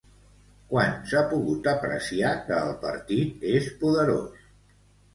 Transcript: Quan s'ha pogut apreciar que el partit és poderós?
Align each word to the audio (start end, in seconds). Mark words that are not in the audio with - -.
Quan 0.71 0.95
s'ha 1.11 1.21
pogut 1.35 1.69
apreciar 1.73 2.33
que 2.49 2.59
el 2.65 2.75
partit 2.89 3.49
és 3.55 3.73
poderós? 3.87 4.53